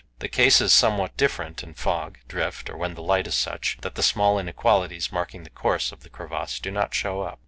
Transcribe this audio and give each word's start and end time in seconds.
The 0.17 0.27
case 0.27 0.61
is 0.61 0.73
somewhat 0.73 1.15
different 1.15 1.61
in 1.61 1.75
fog, 1.75 2.17
drift, 2.27 2.71
or 2.71 2.75
when 2.75 2.95
the 2.95 3.03
light 3.03 3.27
is 3.27 3.35
such 3.35 3.77
that 3.81 3.93
the 3.93 4.01
small 4.01 4.39
inequalities 4.39 5.11
marking 5.11 5.43
the 5.43 5.51
course 5.51 5.91
of 5.91 5.99
the 5.99 6.09
crevasse 6.09 6.57
do 6.59 6.71
not 6.71 6.95
show 6.95 7.21
up. 7.21 7.39